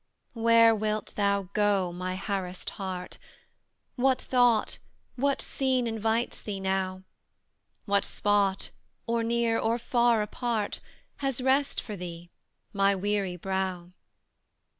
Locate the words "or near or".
9.05-9.77